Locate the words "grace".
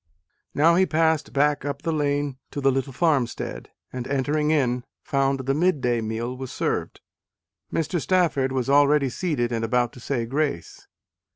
10.25-10.87